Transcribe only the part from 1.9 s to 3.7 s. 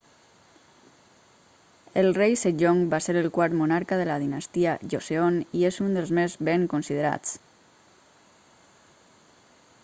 el rei sejong va ser el quart